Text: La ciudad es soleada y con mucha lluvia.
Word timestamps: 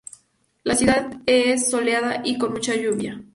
La 0.63 0.73
ciudad 0.73 1.11
es 1.27 1.69
soleada 1.69 2.23
y 2.25 2.39
con 2.39 2.53
mucha 2.53 2.73
lluvia. 2.73 3.21